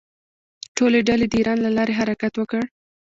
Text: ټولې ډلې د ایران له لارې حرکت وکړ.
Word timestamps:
ټولې 0.75 0.99
ډلې 1.07 1.25
د 1.29 1.33
ایران 1.39 1.57
له 1.65 1.69
لارې 1.77 1.93
حرکت 1.99 2.33
وکړ. 2.37 2.61